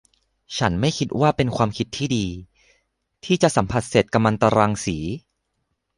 [0.57, 2.27] ฉันไม่คิดว่าเป็นความคิดที่ดี
[3.25, 4.97] ที่จะสัมผัสเศษกัมมันตรังสี